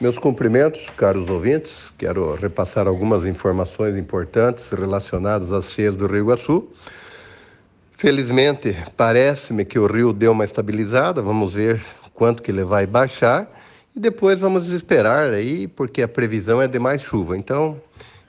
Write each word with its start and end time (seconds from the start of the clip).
Meus 0.00 0.16
cumprimentos, 0.16 0.88
caros 0.96 1.28
ouvintes. 1.28 1.92
Quero 1.98 2.36
repassar 2.36 2.86
algumas 2.86 3.26
informações 3.26 3.98
importantes 3.98 4.70
relacionadas 4.70 5.52
às 5.52 5.72
cheias 5.72 5.96
do 5.96 6.06
Rio 6.06 6.18
Iguaçu. 6.18 6.68
Felizmente, 7.96 8.76
parece-me 8.96 9.64
que 9.64 9.76
o 9.76 9.88
rio 9.88 10.12
deu 10.12 10.30
uma 10.30 10.44
estabilizada. 10.44 11.20
Vamos 11.20 11.52
ver 11.52 11.84
quanto 12.14 12.44
que 12.44 12.52
ele 12.52 12.62
vai 12.62 12.86
baixar 12.86 13.50
e 13.94 13.98
depois 13.98 14.38
vamos 14.38 14.70
esperar 14.70 15.32
aí, 15.32 15.66
porque 15.66 16.00
a 16.00 16.06
previsão 16.06 16.62
é 16.62 16.68
de 16.68 16.78
mais 16.78 17.02
chuva. 17.02 17.36
Então, 17.36 17.76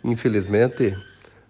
infelizmente, 0.03 0.91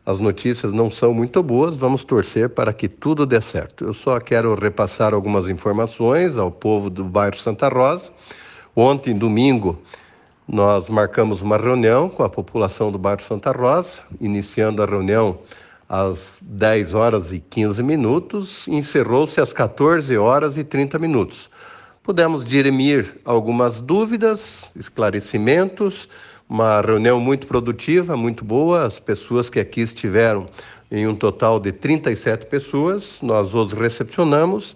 as 0.05 0.19
notícias 0.19 0.73
não 0.73 0.91
são 0.91 1.13
muito 1.13 1.41
boas. 1.41 1.77
Vamos 1.77 2.03
torcer 2.03 2.49
para 2.49 2.73
que 2.73 2.89
tudo 2.89 3.25
dê 3.25 3.39
certo. 3.39 3.85
Eu 3.85 3.93
só 3.93 4.19
quero 4.19 4.53
repassar 4.53 5.13
algumas 5.13 5.47
informações 5.47 6.37
ao 6.37 6.51
povo 6.51 6.89
do 6.89 7.05
bairro 7.05 7.37
Santa 7.37 7.69
Rosa. 7.69 8.11
Ontem, 8.75 9.17
domingo, 9.17 9.81
nós 10.51 10.89
marcamos 10.89 11.43
uma 11.43 11.57
reunião 11.57 12.09
com 12.09 12.23
a 12.23 12.29
população 12.29 12.91
do 12.91 12.97
bairro 12.97 13.21
Santa 13.21 13.51
Rosa, 13.51 13.89
iniciando 14.19 14.81
a 14.81 14.85
reunião 14.87 15.37
às 15.87 16.39
10 16.41 16.95
horas 16.95 17.31
e 17.31 17.39
15 17.39 17.83
minutos, 17.83 18.67
encerrou-se 18.67 19.39
às 19.39 19.53
14 19.53 20.17
horas 20.17 20.57
e 20.57 20.63
30 20.63 20.97
minutos. 20.97 21.51
Pudemos 22.01 22.43
dirimir 22.43 23.19
algumas 23.23 23.79
dúvidas, 23.79 24.67
esclarecimentos, 24.75 26.09
uma 26.49 26.81
reunião 26.81 27.19
muito 27.19 27.45
produtiva, 27.45 28.17
muito 28.17 28.43
boa. 28.43 28.87
As 28.87 28.99
pessoas 28.99 29.51
que 29.51 29.59
aqui 29.59 29.81
estiveram, 29.81 30.47
em 30.89 31.05
um 31.05 31.15
total 31.15 31.59
de 31.59 31.71
37 31.71 32.47
pessoas, 32.47 33.19
nós 33.21 33.53
os 33.53 33.71
recepcionamos 33.71 34.75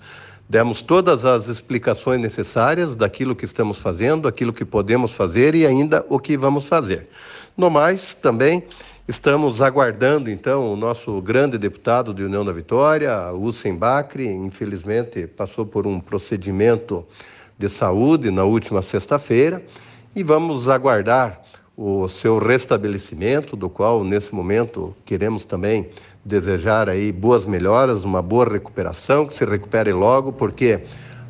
demos 0.54 0.84
todas 0.84 1.26
as 1.26 1.48
explicações 1.48 2.22
necessárias 2.22 2.96
daquilo 2.96 3.36
que 3.36 3.44
estamos 3.44 3.80
fazendo, 3.80 4.28
aquilo 4.28 4.54
que 4.54 4.64
podemos 4.64 5.12
fazer 5.12 5.56
e 5.56 5.66
ainda 5.66 6.06
o 6.08 6.20
que 6.20 6.38
vamos 6.38 6.68
fazer. 6.68 7.10
No 7.58 7.72
mais, 7.72 8.14
também 8.14 8.64
estamos 9.08 9.64
aguardando 9.64 10.30
então 10.30 10.72
o 10.72 10.76
nosso 10.76 11.20
grande 11.24 11.58
deputado 11.58 12.14
de 12.14 12.24
União 12.24 12.46
da 12.46 12.52
Vitória, 12.52 13.32
Hussein 13.32 13.76
Bacri, 13.76 14.28
infelizmente 14.28 15.26
passou 15.26 15.66
por 15.66 15.88
um 15.88 16.00
procedimento 16.00 17.04
de 17.58 17.68
saúde 17.68 18.30
na 18.30 18.44
última 18.44 18.84
sexta-feira 18.84 19.60
e 20.16 20.22
vamos 20.22 20.70
aguardar 20.70 21.42
o 21.76 22.08
seu 22.08 22.38
restabelecimento, 22.38 23.56
do 23.56 23.70
qual 23.70 24.04
nesse 24.04 24.34
momento 24.34 24.96
queremos 25.06 25.44
também 25.44 25.90
desejar 26.24 26.88
aí 26.88 27.12
boas 27.12 27.46
melhoras, 27.46 28.04
uma 28.04 28.22
boa 28.22 28.48
recuperação, 28.48 29.26
que 29.26 29.36
se 29.36 29.44
recupere 29.44 29.92
logo, 29.92 30.32
porque 30.32 30.82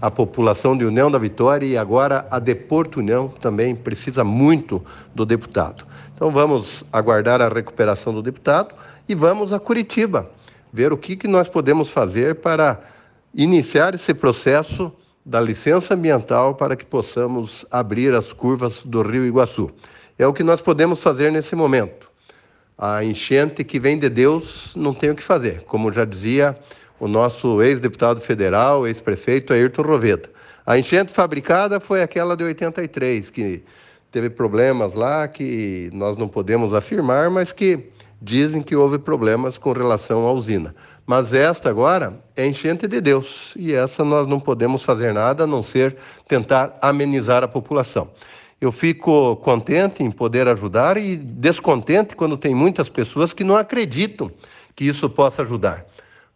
a 0.02 0.12
população 0.12 0.78
de 0.78 0.84
União 0.84 1.10
da 1.10 1.18
Vitória 1.18 1.66
e 1.66 1.78
agora 1.78 2.28
a 2.30 2.38
Deporto 2.38 3.00
União 3.00 3.30
também 3.30 3.74
precisa 3.74 4.24
muito 4.24 4.84
do 5.16 5.26
deputado. 5.26 5.86
Então 6.14 6.30
vamos 6.30 6.84
aguardar 6.92 7.42
a 7.42 7.48
recuperação 7.48 8.14
do 8.14 8.22
deputado 8.22 8.76
e 9.08 9.16
vamos 9.16 9.54
a 9.54 9.60
Curitiba 9.60 10.30
ver 10.74 10.92
o 10.92 10.98
que, 10.98 11.16
que 11.16 11.28
nós 11.28 11.48
podemos 11.48 11.90
fazer 11.90 12.36
para 12.36 12.82
iniciar 13.34 13.96
esse 13.96 14.14
processo 14.14 14.92
da 15.26 15.40
licença 15.40 15.94
ambiental 15.94 16.56
para 16.56 16.76
que 16.76 16.84
possamos 16.84 17.66
abrir 17.72 18.14
as 18.14 18.34
curvas 18.34 18.84
do 18.84 19.02
Rio 19.02 19.26
Iguaçu. 19.26 19.72
É 20.18 20.28
o 20.28 20.34
que 20.34 20.44
nós 20.44 20.62
podemos 20.62 21.00
fazer 21.00 21.32
nesse 21.32 21.56
momento. 21.56 22.10
A 22.78 23.04
enchente 23.04 23.64
que 23.64 23.80
vem 23.80 23.98
de 23.98 24.10
Deus 24.10 24.74
não 24.76 24.94
tem 24.94 25.10
o 25.10 25.16
que 25.16 25.24
fazer, 25.24 25.62
como 25.64 25.92
já 25.92 26.06
dizia 26.06 26.58
o 27.00 27.08
nosso 27.08 27.62
ex-deputado 27.62 28.22
federal, 28.22 28.88
ex-prefeito 28.88 29.54
Ayrton 29.54 29.82
Roveda. 29.82 30.30
A 30.66 30.78
enchente 30.78 31.12
fabricada 31.12 31.80
foi 31.80 32.02
aquela 32.02 32.38
de 32.38 32.44
83, 32.44 33.30
que 33.30 33.64
teve 34.12 34.30
problemas 34.30 34.94
lá 34.94 35.28
que 35.28 35.90
nós 35.92 36.18
não 36.18 36.28
podemos 36.28 36.74
afirmar, 36.74 37.30
mas 37.30 37.52
que 37.52 37.90
dizem 38.22 38.62
que 38.62 38.76
houve 38.76 38.98
problemas 38.98 39.58
com 39.58 39.74
relação 39.74 40.26
à 40.26 40.32
usina. 40.32 40.74
Mas 41.06 41.34
esta 41.34 41.70
agora 41.70 42.14
é 42.36 42.46
enchente 42.48 42.88
de 42.88 43.02
Deus, 43.02 43.52
e 43.58 43.74
essa 43.74 44.06
nós 44.06 44.26
não 44.26 44.40
podemos 44.40 44.84
fazer 44.84 45.14
nada 45.14 45.44
a 45.44 45.48
não 45.48 45.62
ser 45.62 45.98
tentar 46.28 46.78
amenizar 46.82 47.44
a 47.44 47.48
população. 47.48 48.10
Eu 48.64 48.72
fico 48.72 49.36
contente 49.36 50.04
em 50.04 50.10
poder 50.10 50.48
ajudar 50.48 50.96
e 50.96 51.18
descontente 51.18 52.16
quando 52.16 52.38
tem 52.38 52.56
muitas 52.56 52.88
pessoas 52.88 53.34
que 53.34 53.44
não 53.44 53.58
acreditam 53.58 54.32
que 54.74 54.86
isso 54.86 55.10
possa 55.10 55.42
ajudar. 55.42 55.86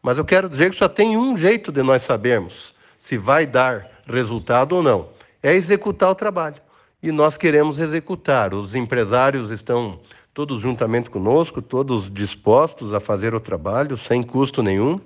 Mas 0.04 0.18
eu 0.18 0.26
quero 0.26 0.50
dizer 0.50 0.72
que 0.72 0.76
só 0.76 0.90
tem 0.90 1.16
um 1.16 1.38
jeito 1.38 1.72
de 1.72 1.82
nós 1.82 2.02
sabermos 2.02 2.76
se 2.98 3.18
vai 3.18 3.46
dar 3.46 3.90
resultado 4.06 4.76
ou 4.76 4.84
não: 4.84 5.08
é 5.42 5.54
executar 5.54 6.10
o 6.10 6.16
trabalho. 6.16 6.58
E 7.02 7.14
nós 7.14 7.38
queremos 7.38 7.80
executar. 7.80 8.54
Os 8.54 8.76
empresários 8.76 9.50
estão 9.50 9.98
todos 10.34 10.62
juntamente 10.62 11.09
conosco, 11.09 11.62
todos 11.62 12.12
dispostos 12.14 12.94
a 12.94 13.00
fazer 13.00 13.34
o 13.34 13.40
trabalho 13.40 13.96
sem 13.96 14.22
custo 14.22 14.62
nenhum. 14.62 15.00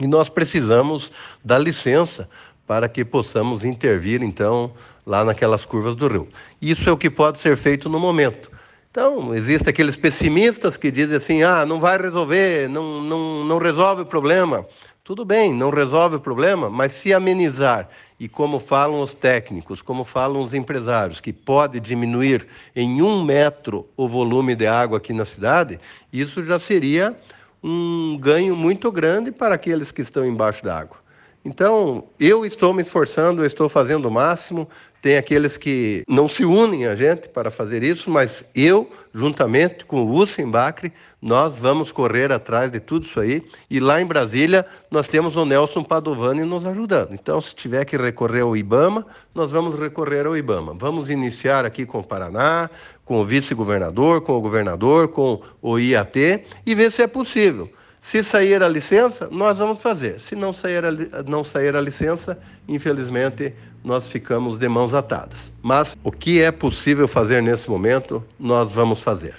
E 0.00 0.06
nós 0.06 0.30
precisamos 0.30 1.12
da 1.44 1.58
licença 1.58 2.26
para 2.66 2.88
que 2.88 3.04
possamos 3.04 3.62
intervir, 3.62 4.22
então, 4.22 4.72
lá 5.06 5.24
naquelas 5.24 5.64
curvas 5.64 5.94
do 5.94 6.08
rio. 6.08 6.28
Isso 6.60 6.88
é 6.88 6.92
o 6.92 6.96
que 6.96 7.08
pode 7.08 7.38
ser 7.38 7.56
feito 7.56 7.88
no 7.88 8.00
momento. 8.00 8.50
Então, 8.90 9.34
existem 9.34 9.70
aqueles 9.70 9.94
pessimistas 9.94 10.76
que 10.76 10.90
dizem 10.90 11.16
assim: 11.16 11.42
ah, 11.42 11.64
não 11.64 11.78
vai 11.78 11.96
resolver, 11.96 12.68
não, 12.68 13.00
não, 13.02 13.44
não 13.44 13.58
resolve 13.58 14.02
o 14.02 14.06
problema. 14.06 14.66
Tudo 15.04 15.24
bem, 15.24 15.54
não 15.54 15.70
resolve 15.70 16.16
o 16.16 16.20
problema, 16.20 16.68
mas 16.68 16.90
se 16.92 17.14
amenizar, 17.14 17.88
e 18.18 18.28
como 18.28 18.58
falam 18.58 19.00
os 19.00 19.14
técnicos, 19.14 19.80
como 19.80 20.02
falam 20.02 20.42
os 20.42 20.52
empresários, 20.52 21.20
que 21.20 21.32
pode 21.32 21.78
diminuir 21.78 22.44
em 22.74 23.00
um 23.00 23.22
metro 23.22 23.88
o 23.96 24.08
volume 24.08 24.56
de 24.56 24.66
água 24.66 24.98
aqui 24.98 25.12
na 25.12 25.24
cidade, 25.24 25.78
isso 26.12 26.42
já 26.42 26.58
seria 26.58 27.16
um 27.62 28.18
ganho 28.20 28.56
muito 28.56 28.90
grande 28.90 29.30
para 29.30 29.54
aqueles 29.54 29.92
que 29.92 30.02
estão 30.02 30.26
embaixo 30.26 30.64
da 30.64 30.76
água. 30.76 30.96
Então, 31.46 32.08
eu 32.18 32.44
estou 32.44 32.74
me 32.74 32.82
esforçando, 32.82 33.40
eu 33.40 33.46
estou 33.46 33.68
fazendo 33.68 34.06
o 34.06 34.10
máximo. 34.10 34.68
Tem 35.00 35.16
aqueles 35.16 35.56
que 35.56 36.02
não 36.08 36.28
se 36.28 36.44
unem 36.44 36.86
a 36.86 36.96
gente 36.96 37.28
para 37.28 37.52
fazer 37.52 37.84
isso, 37.84 38.10
mas 38.10 38.44
eu, 38.52 38.90
juntamente 39.14 39.84
com 39.84 40.02
o 40.02 40.12
Hussein 40.12 40.50
Bacri, 40.50 40.92
nós 41.22 41.56
vamos 41.56 41.92
correr 41.92 42.32
atrás 42.32 42.72
de 42.72 42.80
tudo 42.80 43.06
isso 43.06 43.20
aí. 43.20 43.44
E 43.70 43.78
lá 43.78 44.02
em 44.02 44.06
Brasília, 44.06 44.66
nós 44.90 45.06
temos 45.06 45.36
o 45.36 45.44
Nelson 45.44 45.84
Padovani 45.84 46.42
nos 46.42 46.66
ajudando. 46.66 47.14
Então, 47.14 47.40
se 47.40 47.54
tiver 47.54 47.84
que 47.84 47.96
recorrer 47.96 48.40
ao 48.40 48.56
IBAMA, 48.56 49.06
nós 49.32 49.52
vamos 49.52 49.78
recorrer 49.78 50.26
ao 50.26 50.36
IBAMA. 50.36 50.74
Vamos 50.76 51.10
iniciar 51.10 51.64
aqui 51.64 51.86
com 51.86 52.00
o 52.00 52.04
Paraná, 52.04 52.68
com 53.04 53.20
o 53.20 53.24
vice-governador, 53.24 54.20
com 54.22 54.32
o 54.32 54.40
governador, 54.40 55.06
com 55.06 55.40
o 55.62 55.78
IAT 55.78 56.42
e 56.66 56.74
ver 56.74 56.90
se 56.90 57.02
é 57.02 57.06
possível. 57.06 57.70
Se 58.06 58.22
sair 58.22 58.62
a 58.62 58.68
licença, 58.68 59.26
nós 59.32 59.58
vamos 59.58 59.82
fazer. 59.82 60.20
Se 60.20 60.36
não 60.36 60.52
sair 60.52 60.84
a, 60.84 60.92
não 61.26 61.42
sair 61.42 61.74
a 61.74 61.80
licença, 61.80 62.38
infelizmente, 62.68 63.52
nós 63.82 64.06
ficamos 64.06 64.58
de 64.58 64.68
mãos 64.68 64.94
atadas. 64.94 65.52
Mas 65.60 65.98
o 66.04 66.12
que 66.12 66.40
é 66.40 66.52
possível 66.52 67.08
fazer 67.08 67.42
nesse 67.42 67.68
momento, 67.68 68.22
nós 68.38 68.70
vamos 68.70 69.00
fazer. 69.00 69.34